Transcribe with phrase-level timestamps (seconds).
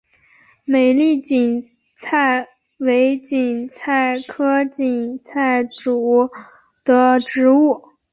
[0.65, 1.63] 美丽堇
[1.95, 2.47] 菜
[2.79, 6.31] 为堇菜科堇菜属
[6.83, 7.83] 的植物。